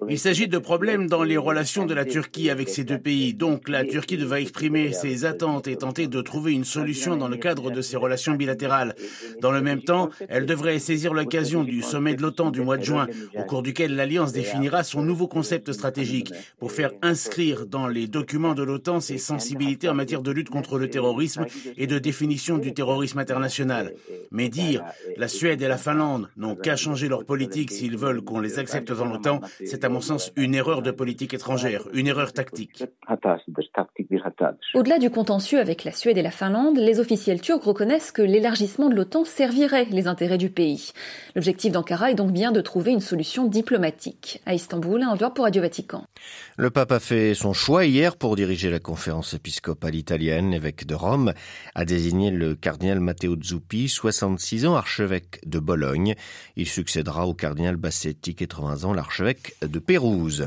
Il 0.09 0.19
s'agit 0.19 0.49
de 0.49 0.59
problèmes 0.59 1.07
dans 1.09 1.23
les 1.23 1.37
relations 1.37 1.87
de 1.87 1.95
la 1.95 2.05
Turquie 2.05 2.51
avec 2.51 2.69
ces 2.69 2.85
deux 2.85 2.99
pays. 2.99 3.35
Donc 3.35 3.69
la 3.69 3.85
Turquie 3.85 4.17
devrait 4.17 4.43
exprimer 4.43 4.93
ses 4.93 5.25
attentes 5.25 5.69
et 5.69 5.77
tenter 5.77 6.07
de 6.07 6.21
trouver 6.21 6.53
une 6.53 6.65
solution 6.65 7.17
dans 7.17 7.29
le 7.29 7.37
cadre 7.37 7.71
de 7.71 7.81
ses 7.81 7.97
relations 7.97 8.35
bilatérales. 8.35 8.84
Dans 9.41 9.53
le 9.53 9.63
même 9.63 9.83
temps, 9.83 10.11
elle 10.29 10.47
devrait 10.47 10.79
saisir 10.79 11.15
l'occasion 11.15 11.65
du 11.65 11.83
sommet 11.83 12.15
de 12.15 12.23
l'OTAN 12.23 12.51
du 12.51 12.61
mois 12.61 12.77
de 12.77 12.83
juin, 12.83 13.07
au 13.37 13.45
cours 13.45 13.63
duquel 13.63 13.95
l'Alliance 13.97 14.33
définira 14.33 14.83
son 14.83 15.03
nouveau 15.03 15.29
concept 15.29 15.73
stratégique 15.73 16.33
pour 16.59 16.73
faire 16.73 16.93
inscrire 17.03 17.67
dans 17.67 17.87
les 17.87 18.07
documents 18.07 18.55
de 18.55 18.63
l'OTAN 18.63 19.01
ses 19.01 19.19
sensibilités 19.19 19.89
en 19.89 19.95
matière 19.95 20.23
de 20.23 20.31
lutte 20.31 20.51
contre 20.51 20.79
le 20.79 20.89
terrorisme 20.91 21.47
et 21.77 21.87
de 21.87 21.99
définition 21.99 22.59
du 22.59 22.75
terrorisme 22.75 23.19
international. 23.19 23.95
Mais 24.31 24.49
dire 24.49 24.85
la 25.17 25.29
Suède 25.29 25.63
et 25.63 25.69
la 25.69 25.79
Finlande 25.79 26.29
n'ont 26.37 26.57
qu'à 26.57 26.77
changer 26.77 27.09
leur 27.09 27.25
politique 27.25 27.71
s'ils 27.71 27.97
veulent 27.97 28.23
qu'on 28.23 28.41
les 28.41 28.59
accepte 28.59 28.93
dans 28.93 29.07
l'OTAN, 29.07 29.41
c'est 29.65 29.85
à 29.85 29.89
mon 29.89 30.01
sens 30.01 30.33
une 30.37 30.55
erreur 30.55 30.83
de 30.83 30.91
politique 30.91 31.35
étrangère, 31.35 31.89
une 31.93 32.07
erreur 32.07 32.33
tactique. 32.33 32.85
Au-delà 34.75 34.99
du 34.99 35.11
contentieux 35.11 35.61
avec 35.61 35.85
la 35.85 35.93
Suède 35.93 36.19
et 36.19 36.23
la 36.23 36.31
Finlande, 36.31 36.77
les 36.77 37.01
officiels 37.01 37.41
turcs 37.41 37.63
reconnaissent 37.63 38.13
que 38.13 38.23
l'élargissement 38.23 38.74
de 38.83 38.95
l'OTAN 38.95 39.25
servirait 39.25 39.87
les 39.91 40.07
intérêts 40.07 40.39
du 40.39 40.51
pays. 40.51 40.93
L'objectif 41.35 41.73
d'Ankara 41.73 42.11
est 42.11 42.15
donc 42.15 42.33
bien 42.33 42.53
de 42.53 42.61
trouver 42.61 42.91
une 42.91 43.01
solution 43.01 43.47
diplomatique. 43.47 44.43
À 44.47 44.55
Istanbul, 44.55 45.03
un 45.03 45.09
endroit 45.09 45.33
pour 45.33 45.45
Radio 45.45 45.63
Vatican. 45.63 46.05
Le 46.57 46.71
pape 46.71 46.93
a 46.93 47.01
fait 47.01 47.35
son 47.35 47.53
choix 47.53 47.85
hier 47.85 48.17
pour 48.17 48.37
diriger 48.37 48.71
la 48.71 48.79
conférence 48.79 49.35
épiscopale 49.35 49.97
italienne. 49.97 50.53
L'évêque 50.53 50.87
de 50.87 50.95
Rome 50.95 51.33
a 51.75 51.85
désigné 51.85 52.31
le 52.31 52.55
cardinal 52.55 53.01
Matteo 53.01 53.37
Zuppi, 53.43 53.89
66 53.89 54.67
ans, 54.67 54.77
archevêque 54.77 55.41
de 55.45 55.59
Bologne. 55.59 56.15
Il 56.55 56.69
succédera 56.69 57.27
au 57.27 57.35
cardinal 57.35 57.75
Bassetti, 57.75 58.37
80 58.37 58.85
ans, 58.85 58.93
l'archevêque 58.93 59.57
de 59.63 59.81
Pérouse. 59.81 60.47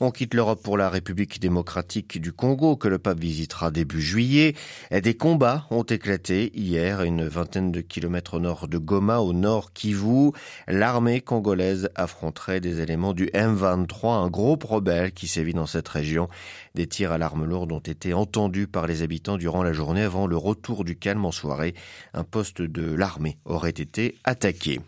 On 0.00 0.10
quitte 0.10 0.34
l'Europe 0.34 0.62
pour 0.62 0.76
la 0.76 0.90
République 0.90 1.40
démocratique 1.40 2.20
du 2.20 2.32
Congo 2.32 2.76
que 2.76 2.88
le 2.88 2.98
pape 2.98 3.18
visitera 3.18 3.70
début 3.70 4.02
juillet. 4.02 4.54
Des 4.90 5.14
combats 5.14 5.66
ont 5.70 5.82
éclaté 5.82 6.52
hier 6.54 7.00
à 7.00 7.04
une 7.06 7.26
vingtaine 7.26 7.72
de 7.72 7.80
kilomètres 7.80 8.34
au 8.34 8.40
nord 8.40 8.68
de 8.68 8.76
Goma, 8.76 9.20
au 9.20 9.32
nord 9.32 9.72
Kivu. 9.72 10.32
L'armée 10.66 11.22
congolaise 11.22 11.88
affronterait 11.94 12.60
des 12.60 12.82
éléments 12.82 13.14
du 13.14 13.28
M23, 13.28 14.24
un 14.24 14.28
groupe 14.28 14.64
rebelle 14.64 15.07
qui 15.10 15.28
sévit 15.28 15.54
dans 15.54 15.66
cette 15.66 15.88
région. 15.88 16.28
Des 16.74 16.86
tirs 16.86 17.12
à 17.12 17.18
l'arme 17.18 17.44
lourde 17.44 17.72
ont 17.72 17.78
été 17.78 18.14
entendus 18.14 18.66
par 18.66 18.86
les 18.86 19.02
habitants 19.02 19.36
durant 19.36 19.62
la 19.62 19.72
journée 19.72 20.02
avant 20.02 20.26
le 20.26 20.36
retour 20.36 20.84
du 20.84 20.96
calme 20.96 21.24
en 21.24 21.32
soirée. 21.32 21.74
Un 22.14 22.24
poste 22.24 22.62
de 22.62 22.92
l'armée 22.92 23.38
aurait 23.44 23.70
été 23.70 24.16
attaqué. 24.24 24.80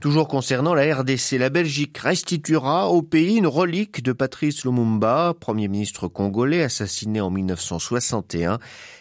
Toujours 0.00 0.28
concernant 0.28 0.74
la 0.74 0.94
RDC, 0.94 1.38
la 1.38 1.50
Belgique 1.50 1.96
restituera 1.98 2.90
au 2.90 3.02
pays 3.02 3.36
une 3.36 3.46
relique 3.46 4.02
de 4.02 4.12
Patrice 4.12 4.64
Lumumba, 4.64 5.34
premier 5.38 5.68
ministre 5.68 6.08
congolais 6.08 6.62
assassiné 6.62 7.20
en 7.20 7.30
1961. 7.30 8.58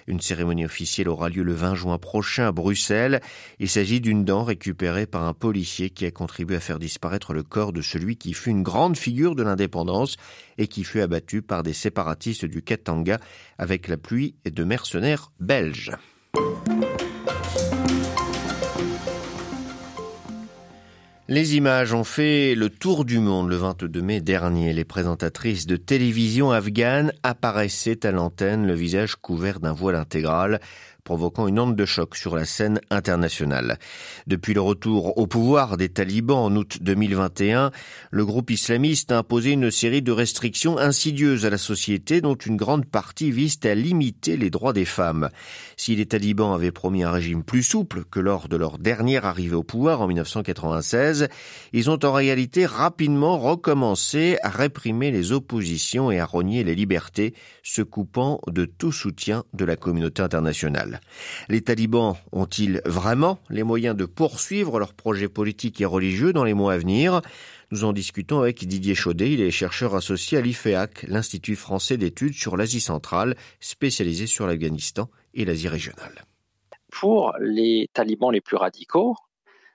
Une 0.08 0.22
cérémonie 0.22 0.66
officielle 0.66 1.10
aura 1.10 1.30
lieu 1.30 1.44
le 1.44 1.54
20 1.54 1.76
juin 1.76 1.98
prochain 1.98 2.48
à 2.48 2.52
Bruxelles. 2.52 3.22
Il 3.60 3.70
s'agit 3.70 4.02
d'une 4.02 4.24
dent 4.24 4.44
récupérée 4.44 5.08
par 5.08 5.24
un 5.24 5.34
policier 5.34 5.90
qui 5.90 6.06
a 6.06 6.12
contribué 6.12 6.58
à 6.58 6.60
faire 6.60 6.80
disparaître 6.80 7.34
le 7.34 7.44
corps 7.44 7.74
de 7.74 7.82
celui 7.82 8.16
qui 8.16 8.34
fut 8.34 8.52
une 8.52 8.64
grande 8.64 8.98
figure 8.98 9.36
de 9.36 9.44
l'indépendance 9.44 10.18
et 10.58 10.68
qui 10.68 10.84
fut 10.84 11.02
abattu 11.02 11.42
par 11.42 11.64
des 11.64 11.74
séparatistes 11.74 12.46
du 12.46 12.62
Katanga 12.62 13.20
avec 13.58 13.88
la 13.88 13.98
pluie 13.98 14.36
de 14.46 14.64
mercenaires 14.64 15.32
belges. 15.40 15.92
Les 21.28 21.56
images 21.56 21.92
ont 21.96 22.04
fait 22.04 22.54
le 22.54 22.70
tour 22.70 23.04
du 23.04 23.18
monde 23.18 23.50
le 23.50 23.56
22 23.56 24.00
mai 24.00 24.22
dernier. 24.22 24.74
Les 24.74 24.86
présentatrices 24.86 25.66
de 25.66 25.76
télévision 25.76 26.52
afghanes 26.52 27.12
apparaissaient 27.24 28.06
à 28.06 28.12
l'antenne, 28.12 28.68
le 28.68 28.76
visage 28.76 29.16
couvert 29.16 29.60
d'un 29.60 29.74
voile 29.74 29.96
intégral 29.96 30.60
provoquant 31.06 31.48
une 31.48 31.60
onde 31.60 31.76
de 31.78 31.86
choc 31.86 32.18
sur 32.18 32.36
la 32.36 32.44
scène 32.44 32.82
internationale. 32.90 33.80
Depuis 34.28 34.54
le 34.54 34.60
retour 34.60 35.18
au 35.18 35.28
pouvoir 35.28 35.78
des 35.78 35.88
talibans 35.88 36.40
en 36.40 36.56
août 36.58 36.80
2021, 36.82 37.72
le 38.12 38.26
groupe 38.26 38.50
islamiste 38.50 39.14
a 39.14 39.20
imposé 39.20 39.52
une 39.52 39.72
série 39.72 40.02
de 40.02 40.12
restrictions 40.12 40.78
insidieuses 40.78 41.46
à 41.46 41.50
la 41.50 41.58
société 41.58 42.20
dont 42.20 42.36
une 42.36 42.58
grande 42.58 42.86
partie 42.86 43.32
vise 43.32 43.60
à 43.64 43.76
limiter 43.76 44.36
les 44.36 44.50
droits 44.50 44.74
des 44.74 44.86
femmes. 44.86 45.30
Si 45.78 45.96
les 45.96 46.08
talibans 46.08 46.54
avaient 46.54 46.72
promis 46.72 47.04
un 47.04 47.12
régime 47.12 47.44
plus 47.44 47.64
souple 47.64 48.04
que 48.10 48.20
lors 48.20 48.50
de 48.50 48.58
leur 48.58 48.80
dernière 48.80 49.26
arrivée 49.26 49.56
au 49.56 49.64
pouvoir 49.64 50.02
en 50.02 50.08
1996, 50.08 51.28
ils 51.72 51.90
ont 51.90 52.04
en 52.04 52.12
réalité 52.12 52.66
rapidement 52.66 53.38
recommencé 53.38 54.38
à 54.42 54.50
réprimer 54.50 55.12
les 55.12 55.32
oppositions 55.32 56.10
et 56.10 56.20
à 56.20 56.26
rogner 56.26 56.64
les 56.64 56.74
libertés, 56.74 57.36
se 57.62 57.84
coupant 57.84 58.42
de 58.48 58.66
tout 58.66 58.92
soutien 58.92 59.44
de 59.54 59.66
la 59.66 59.76
communauté 59.76 60.24
internationale. 60.24 60.95
Les 61.50 61.62
talibans 61.62 62.16
ont-ils 62.32 62.82
vraiment 62.86 63.40
les 63.50 63.64
moyens 63.64 63.96
de 63.96 64.06
poursuivre 64.06 64.80
leurs 64.80 64.94
projets 64.94 65.30
politiques 65.30 65.82
et 65.82 65.86
religieux 65.86 66.34
dans 66.34 66.44
les 66.44 66.54
mois 66.54 66.74
à 66.74 66.78
venir? 66.78 67.22
Nous 67.72 67.84
en 67.84 67.94
discutons 67.94 68.40
avec 68.40 68.66
Didier 68.66 68.96
Chaudet, 68.96 69.32
il 69.32 69.42
est 69.42 69.52
chercheur 69.52 69.96
associé 69.96 70.38
à 70.38 70.42
l'IFEAC, 70.42 71.04
l'Institut 71.08 71.56
français 71.56 71.98
d'études 71.98 72.36
sur 72.36 72.58
l'Asie 72.58 72.80
centrale, 72.80 73.36
spécialisé 73.60 74.28
sur 74.28 74.46
l'Afghanistan 74.48 75.10
et 75.34 75.46
l'Asie 75.46 75.68
régionale. 75.68 76.26
Pour 76.92 77.34
les 77.40 77.90
talibans 77.94 78.32
les 78.32 78.42
plus 78.42 78.58
radicaux, 78.58 79.16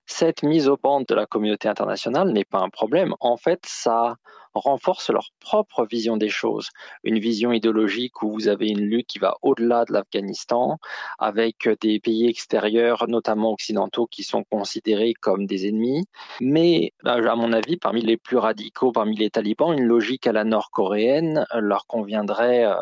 cette 0.06 0.42
mise 0.42 0.68
au 0.68 0.76
banc 0.76 1.02
de 1.02 1.14
la 1.14 1.26
communauté 1.26 1.68
internationale 1.68 2.32
n'est 2.32 2.44
pas 2.44 2.60
un 2.60 2.68
problème. 2.68 3.14
En 3.20 3.36
fait, 3.36 3.60
ça 3.66 4.16
renforcent 4.54 5.10
leur 5.10 5.30
propre 5.40 5.86
vision 5.86 6.16
des 6.16 6.28
choses. 6.28 6.68
Une 7.04 7.18
vision 7.18 7.52
idéologique 7.52 8.22
où 8.22 8.30
vous 8.30 8.48
avez 8.48 8.68
une 8.68 8.80
lutte 8.80 9.06
qui 9.06 9.18
va 9.18 9.36
au-delà 9.42 9.84
de 9.84 9.92
l'Afghanistan, 9.92 10.78
avec 11.18 11.68
des 11.80 12.00
pays 12.00 12.28
extérieurs, 12.28 13.06
notamment 13.08 13.52
occidentaux, 13.52 14.06
qui 14.06 14.22
sont 14.22 14.44
considérés 14.44 15.14
comme 15.14 15.46
des 15.46 15.68
ennemis. 15.68 16.04
Mais, 16.40 16.92
à 17.04 17.36
mon 17.36 17.52
avis, 17.52 17.76
parmi 17.76 18.02
les 18.02 18.16
plus 18.16 18.36
radicaux, 18.36 18.92
parmi 18.92 19.16
les 19.16 19.30
talibans, 19.30 19.72
une 19.72 19.84
logique 19.84 20.26
à 20.26 20.32
la 20.32 20.44
nord-coréenne 20.44 21.46
leur 21.54 21.86
conviendrait 21.86 22.64
euh, 22.64 22.74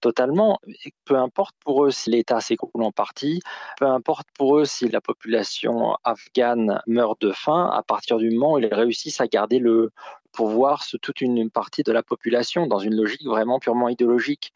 totalement. 0.00 0.58
peu 1.04 1.16
importe 1.16 1.54
pour 1.64 1.84
eux 1.84 1.90
si 1.90 2.10
l'État 2.10 2.40
s'écroule 2.40 2.82
en 2.82 2.92
partie, 2.92 3.40
peu 3.78 3.86
importe 3.86 4.28
pour 4.36 4.58
eux 4.58 4.64
si 4.64 4.88
la 4.88 5.00
population 5.00 5.96
afghane 6.04 6.80
meurt 6.86 7.20
de 7.20 7.32
faim, 7.32 7.70
à 7.72 7.82
partir 7.82 8.18
du 8.18 8.30
moment 8.30 8.54
où 8.54 8.58
ils 8.58 8.72
réussissent 8.72 9.20
à 9.20 9.26
garder 9.26 9.58
le, 9.58 9.92
pour 10.36 10.48
voir 10.48 10.84
toute 11.02 11.20
une 11.22 11.50
partie 11.50 11.82
de 11.82 11.92
la 11.92 12.02
population 12.02 12.66
dans 12.66 12.78
une 12.78 12.94
logique 12.94 13.24
vraiment 13.24 13.58
purement 13.58 13.88
idéologique. 13.88 14.52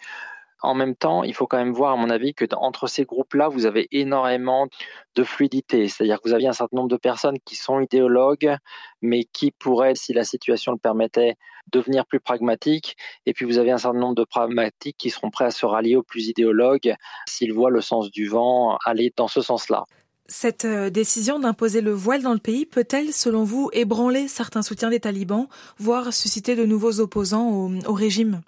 En 0.62 0.75
même 0.75 0.94
temps, 0.94 1.25
il 1.25 1.34
faut 1.34 1.46
quand 1.46 1.56
même 1.56 1.72
voir, 1.72 1.92
à 1.92 1.96
mon 1.96 2.10
avis, 2.10 2.34
que 2.34 2.44
entre 2.54 2.87
ces 2.87 3.06
groupes-là, 3.06 3.49
vous 3.49 3.64
avez 3.64 3.88
énormément 3.92 4.68
de 5.14 5.25
fluidité. 5.25 5.88
C'est-à-dire 5.88 6.20
que 6.20 6.28
vous 6.28 6.34
avez 6.34 6.46
un 6.46 6.52
certain 6.52 6.76
nombre 6.76 6.90
de 6.90 6.99
personnes 6.99 7.38
qui 7.46 7.56
sont 7.56 7.80
idéologues, 7.80 8.56
mais 9.00 9.25
qui 9.25 9.52
pourraient, 9.52 9.94
si 9.94 10.12
la 10.12 10.25
situation 10.25 10.72
le 10.72 10.78
permettait, 10.78 11.37
devenir 11.72 12.04
plus 12.04 12.20
pragmatiques. 12.20 12.96
Et 13.25 13.32
puis 13.32 13.46
vous 13.46 13.56
avez 13.56 13.70
un 13.70 13.78
certain 13.78 13.99
nombre 13.99 14.16
de 14.16 14.25
pragmatiques 14.25 14.99
qui 14.99 15.08
seront 15.08 15.30
prêts 15.30 15.46
à 15.46 15.50
se 15.50 15.64
rallier 15.64 15.96
aux 15.96 16.02
plus 16.02 16.28
idéologues 16.28 16.94
s'ils 17.26 17.54
voient 17.54 17.70
le 17.70 17.80
sens 17.80 18.10
du 18.10 18.28
vent 18.28 18.76
aller 18.84 19.14
dans 19.16 19.28
ce 19.28 19.40
sens-là. 19.40 19.87
Cette 20.32 20.64
euh, 20.64 20.90
décision 20.90 21.40
d'imposer 21.40 21.80
le 21.80 21.90
voile 21.90 22.22
dans 22.22 22.32
le 22.32 22.38
pays 22.38 22.64
peut-elle, 22.64 23.12
selon 23.12 23.42
vous, 23.42 23.68
ébranler 23.72 24.28
certains 24.28 24.62
soutiens 24.62 24.88
des 24.88 25.00
talibans, 25.00 25.49
voire 25.76 26.12
susciter 26.12 26.54
de 26.54 26.64
nouveaux 26.64 27.00
opposants 27.00 27.68
au, 27.84 27.92
régime? 27.92 28.40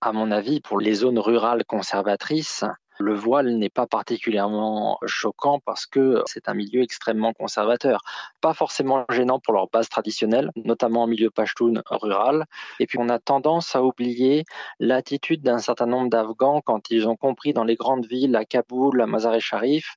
À 0.00 0.12
mon 0.12 0.30
avis, 0.30 0.62
pour 0.62 0.80
les 0.80 0.94
zones 0.94 1.18
rurales 1.18 1.66
conservatrices, 1.66 2.64
le 2.98 3.14
voile 3.14 3.54
n'est 3.58 3.68
pas 3.68 3.86
particulièrement 3.86 4.98
choquant 5.04 5.60
parce 5.62 5.84
que 5.84 6.22
c'est 6.24 6.48
un 6.48 6.54
milieu 6.54 6.80
extrêmement 6.80 7.34
conservateur. 7.34 8.00
Pas 8.40 8.54
forcément 8.54 9.04
gênant 9.10 9.40
pour 9.40 9.52
leur 9.52 9.68
base 9.68 9.90
traditionnelle, 9.90 10.50
notamment 10.56 11.02
en 11.02 11.06
milieu 11.06 11.28
pashtun 11.28 11.82
rural. 11.90 12.46
Et 12.78 12.86
puis 12.86 12.98
on 12.98 13.10
a 13.10 13.18
tendance 13.18 13.76
à 13.76 13.82
oublier 13.82 14.44
l'attitude 14.78 15.42
d'un 15.42 15.58
certain 15.58 15.86
nombre 15.86 16.08
d'Afghans 16.08 16.62
quand 16.64 16.90
ils 16.90 17.06
ont 17.06 17.16
compris 17.16 17.52
dans 17.52 17.64
les 17.64 17.76
grandes 17.76 18.06
villes, 18.06 18.36
à 18.36 18.46
Kaboul, 18.46 19.02
à 19.02 19.06
Mazar-e-Sharif, 19.06 19.96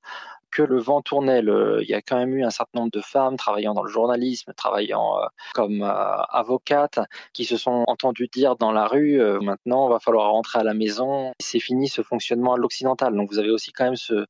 que 0.54 0.62
le 0.62 0.80
vent 0.80 1.02
tournait. 1.02 1.40
il 1.40 1.88
y 1.88 1.94
a 1.94 2.02
quand 2.02 2.18
même 2.18 2.36
eu 2.36 2.44
un 2.44 2.50
certain 2.50 2.80
nombre 2.80 2.92
de 2.92 3.02
femmes 3.02 3.38
travaillant 3.38 3.74
dans 3.74 3.84
le 3.84 3.92
journalisme, 3.92 4.54
travaillant 4.56 5.18
euh, 5.20 5.26
comme 5.54 5.82
euh, 5.82 6.22
avocates, 6.30 7.00
qui 7.34 7.46
se 7.46 7.58
sont 7.58 7.84
entendues 7.88 8.30
dire 8.32 8.56
dans 8.56 8.72
la 8.72 8.88
rue 8.88 9.20
euh, 9.20 9.40
maintenant, 9.42 9.88
il 9.88 9.92
va 9.92 10.00
falloir 10.00 10.32
rentrer 10.32 10.60
à 10.60 10.64
la 10.64 10.74
maison. 10.74 11.34
C'est 11.40 11.60
fini 11.60 11.88
ce 11.90 12.02
fonctionnement 12.02 12.54
à 12.54 12.58
l'occidental. 12.58 13.16
Donc 13.16 13.32
vous 13.32 13.40
avez 13.40 13.52
aussi 13.52 13.72
quand 13.72 13.86
même 13.86 13.96
ce 13.96 14.26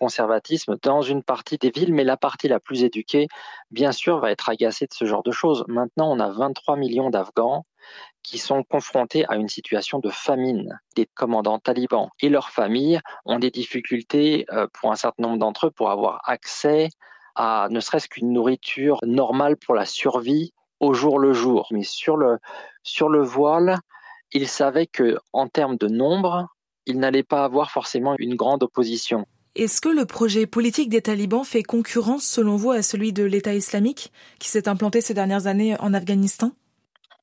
conservatisme 0.00 0.76
dans 0.82 1.02
une 1.02 1.22
partie 1.22 1.58
des 1.58 1.70
villes, 1.70 1.92
mais 1.92 2.04
la 2.04 2.16
partie 2.16 2.48
la 2.48 2.60
plus 2.60 2.84
éduquée, 2.84 3.26
bien 3.70 3.92
sûr, 3.92 4.18
va 4.20 4.30
être 4.30 4.48
agacée 4.48 4.86
de 4.86 4.94
ce 4.94 5.04
genre 5.04 5.22
de 5.22 5.32
choses. 5.32 5.64
Maintenant, 5.68 6.10
on 6.12 6.20
a 6.20 6.30
23 6.30 6.76
millions 6.76 7.10
d'Afghans 7.10 7.64
qui 8.28 8.36
sont 8.36 8.62
confrontés 8.62 9.24
à 9.28 9.36
une 9.36 9.48
situation 9.48 10.00
de 10.00 10.10
famine. 10.10 10.78
Des 10.96 11.06
commandants 11.06 11.58
talibans 11.58 12.10
et 12.20 12.28
leurs 12.28 12.50
familles 12.50 13.00
ont 13.24 13.38
des 13.38 13.50
difficultés 13.50 14.44
euh, 14.52 14.66
pour 14.74 14.92
un 14.92 14.96
certain 14.96 15.22
nombre 15.22 15.38
d'entre 15.38 15.68
eux 15.68 15.70
pour 15.70 15.90
avoir 15.90 16.20
accès 16.24 16.90
à 17.36 17.68
ne 17.70 17.80
serait-ce 17.80 18.06
qu'une 18.06 18.32
nourriture 18.32 18.98
normale 19.02 19.56
pour 19.56 19.74
la 19.74 19.86
survie 19.86 20.52
au 20.78 20.92
jour 20.92 21.18
le 21.18 21.32
jour. 21.32 21.68
Mais 21.70 21.84
sur 21.84 22.18
le, 22.18 22.38
sur 22.82 23.08
le 23.08 23.22
voile, 23.22 23.78
ils 24.32 24.48
savaient 24.48 24.86
que 24.86 25.16
en 25.32 25.48
termes 25.48 25.78
de 25.78 25.88
nombre, 25.88 26.48
ils 26.84 26.98
n'allaient 26.98 27.22
pas 27.22 27.44
avoir 27.44 27.70
forcément 27.70 28.14
une 28.18 28.34
grande 28.34 28.62
opposition. 28.62 29.24
Est-ce 29.54 29.80
que 29.80 29.88
le 29.88 30.04
projet 30.04 30.46
politique 30.46 30.90
des 30.90 31.00
talibans 31.00 31.44
fait 31.44 31.62
concurrence, 31.62 32.24
selon 32.24 32.56
vous, 32.56 32.72
à 32.72 32.82
celui 32.82 33.14
de 33.14 33.24
l'État 33.24 33.54
islamique, 33.54 34.12
qui 34.38 34.50
s'est 34.50 34.68
implanté 34.68 35.00
ces 35.00 35.14
dernières 35.14 35.46
années 35.46 35.76
en 35.80 35.94
Afghanistan? 35.94 36.52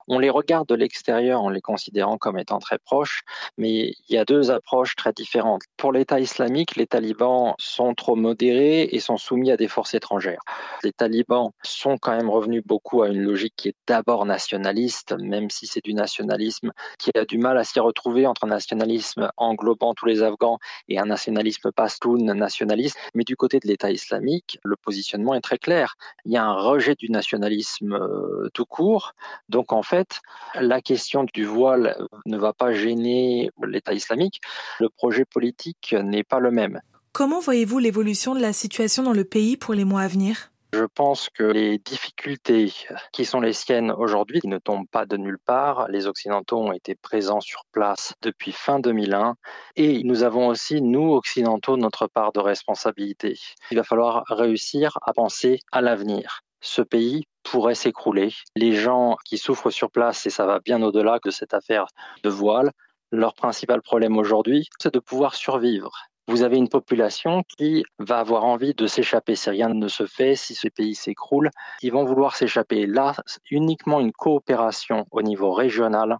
On 0.07 0.19
les 0.19 0.29
regarde 0.29 0.67
de 0.67 0.75
l'extérieur 0.75 1.41
en 1.41 1.49
les 1.49 1.61
considérant 1.61 2.17
comme 2.17 2.37
étant 2.37 2.59
très 2.59 2.77
proches, 2.77 3.23
mais 3.57 3.93
il 4.07 4.15
y 4.15 4.17
a 4.17 4.25
deux 4.25 4.51
approches 4.51 4.95
très 4.95 5.13
différentes. 5.13 5.63
Pour 5.77 5.91
l'État 5.91 6.19
islamique, 6.19 6.75
les 6.75 6.87
talibans 6.87 7.53
sont 7.57 7.93
trop 7.95 8.15
modérés 8.15 8.83
et 8.91 8.99
sont 8.99 9.17
soumis 9.17 9.51
à 9.51 9.57
des 9.57 9.67
forces 9.67 9.93
étrangères. 9.93 10.41
Les 10.83 10.91
talibans 10.91 11.51
sont 11.63 11.97
quand 11.97 12.15
même 12.15 12.29
revenus 12.29 12.63
beaucoup 12.65 13.01
à 13.01 13.09
une 13.09 13.21
logique 13.21 13.53
qui 13.55 13.69
est 13.69 13.75
d'abord 13.87 14.25
nationaliste, 14.25 15.15
même 15.19 15.49
si 15.49 15.67
c'est 15.67 15.83
du 15.83 15.93
nationalisme 15.93 16.71
qui 16.99 17.11
a 17.15 17.25
du 17.25 17.37
mal 17.37 17.57
à 17.57 17.63
s'y 17.63 17.79
retrouver 17.79 18.27
entre 18.27 18.45
un 18.45 18.49
nationalisme 18.49 19.29
englobant 19.37 19.93
tous 19.93 20.05
les 20.05 20.21
Afghans 20.21 20.59
et 20.87 20.99
un 20.99 21.05
nationalisme 21.05 21.71
pastoun 21.71 22.25
nationaliste. 22.33 22.97
Mais 23.13 23.23
du 23.23 23.35
côté 23.35 23.59
de 23.59 23.67
l'État 23.67 23.91
islamique, 23.91 24.59
le 24.63 24.75
positionnement 24.75 25.33
est 25.33 25.41
très 25.41 25.57
clair. 25.57 25.95
Il 26.25 26.31
y 26.31 26.37
a 26.37 26.43
un 26.43 26.53
rejet 26.53 26.95
du 26.95 27.09
nationalisme 27.09 27.93
euh, 27.93 28.49
tout 28.53 28.65
court. 28.65 29.13
Donc 29.49 29.73
en 29.73 29.83
fait, 29.83 29.94
fait, 29.95 30.21
la 30.55 30.81
question 30.81 31.25
du 31.33 31.45
voile 31.45 31.95
ne 32.25 32.37
va 32.37 32.53
pas 32.53 32.73
gêner 32.73 33.49
l'État 33.65 33.93
islamique. 33.93 34.41
Le 34.79 34.89
projet 34.89 35.25
politique 35.25 35.95
n'est 36.03 36.23
pas 36.23 36.39
le 36.39 36.51
même. 36.51 36.81
Comment 37.13 37.39
voyez-vous 37.39 37.79
l'évolution 37.79 38.35
de 38.35 38.41
la 38.41 38.51
situation 38.51 39.03
dans 39.03 39.13
le 39.13 39.23
pays 39.23 39.55
pour 39.55 39.73
les 39.73 39.85
mois 39.85 40.01
à 40.01 40.07
venir? 40.07 40.51
Je 40.73 40.83
pense 40.83 41.29
que 41.29 41.43
les 41.43 41.77
difficultés 41.77 42.73
qui 43.13 43.23
sont 43.23 43.39
les 43.39 43.53
siennes 43.53 43.91
aujourd'hui 43.91 44.41
ne 44.43 44.57
tombent 44.57 44.89
pas 44.89 45.05
de 45.05 45.15
nulle 45.15 45.39
part. 45.39 45.87
Les 45.87 46.07
Occidentaux 46.07 46.57
ont 46.57 46.73
été 46.73 46.95
présents 46.95 47.39
sur 47.39 47.63
place 47.71 48.13
depuis 48.21 48.51
fin 48.51 48.81
2001 48.81 49.35
et 49.77 50.03
nous 50.03 50.23
avons 50.23 50.47
aussi, 50.47 50.81
nous, 50.81 51.13
Occidentaux, 51.13 51.77
notre 51.77 52.07
part 52.07 52.33
de 52.33 52.41
responsabilité. 52.41 53.39
Il 53.71 53.77
va 53.77 53.83
falloir 53.83 54.25
réussir 54.27 54.97
à 55.03 55.13
penser 55.13 55.59
à 55.71 55.79
l'avenir. 55.79 56.41
Ce 56.59 56.81
pays 56.81 57.23
pourrait 57.45 57.75
s'écrouler. 57.75 58.33
Les 58.55 58.73
gens 58.73 59.15
qui 59.23 59.37
souffrent 59.37 59.69
sur 59.69 59.89
place, 59.91 60.25
et 60.25 60.29
ça 60.29 60.45
va 60.45 60.59
bien 60.59 60.81
au-delà 60.81 61.19
de 61.23 61.31
cette 61.31 61.53
affaire 61.53 61.85
de 62.23 62.29
voile, 62.29 62.71
leur 63.11 63.35
principal 63.35 63.81
problème 63.81 64.17
aujourd'hui, 64.17 64.67
c'est 64.79 64.93
de 64.93 64.99
pouvoir 64.99 65.35
survivre. 65.35 65.91
vous 66.27 66.41
avez 66.41 66.57
une 66.57 66.69
population 66.69 67.43
qui 67.55 67.85
va 67.99 68.17
avoir 68.17 68.45
envie 68.45 68.73
de 68.73 68.87
s'échapper. 68.87 69.35
Si 69.35 69.49
rien 69.51 69.69
ne 69.69 69.87
se 69.87 70.07
fait, 70.07 70.35
si 70.35 70.55
ce 70.55 70.67
pays 70.67 70.95
s'écroule, 70.95 71.51
ils 71.83 71.91
vont 71.91 72.03
vouloir 72.03 72.35
s'échapper. 72.35 72.87
Là, 72.87 73.13
uniquement 73.51 73.99
une 73.99 74.11
coopération 74.11 75.05
au 75.11 75.21
niveau 75.21 75.51
régional 75.53 76.17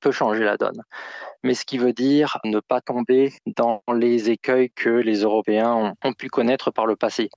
peut 0.00 0.12
changer 0.12 0.44
la 0.44 0.56
donne. 0.56 0.82
Mais 1.42 1.54
ce 1.54 1.64
qui 1.64 1.78
veut 1.78 1.92
dire 1.92 2.38
ne 2.44 2.60
pas 2.60 2.80
tomber 2.80 3.32
dans 3.46 3.82
les 3.92 4.30
écueils 4.30 4.70
que 4.70 4.90
les 4.90 5.20
Européens 5.22 5.94
ont, 6.04 6.12
pu 6.12 6.28
connaître 6.28 6.70
par 6.70 6.86
le 6.86 6.96
passé. 6.96 7.30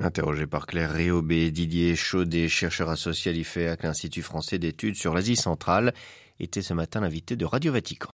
Interrogé 0.00 0.46
par 0.46 0.66
Claire 0.66 0.92
Réaubé, 0.92 1.50
Didier 1.50 1.96
Chaudet, 1.96 2.48
chercheur 2.48 2.88
associé 2.88 3.32
à 3.32 3.34
l'IFEAC, 3.34 3.82
l'Institut 3.82 4.22
français 4.22 4.60
d'études 4.60 4.94
sur 4.94 5.12
l'Asie 5.12 5.34
centrale, 5.34 5.92
était 6.38 6.62
ce 6.62 6.72
matin 6.72 7.00
l'invité 7.00 7.34
de 7.34 7.44
Radio 7.44 7.72
Vatican. 7.72 8.06